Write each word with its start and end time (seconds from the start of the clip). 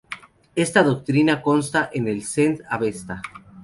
Esta 0.55 0.81
doctrina 0.81 1.43
consta 1.43 1.87
en 1.93 2.07
el 2.07 2.23
"Zend 2.25 2.61
Avesta". 2.67 3.21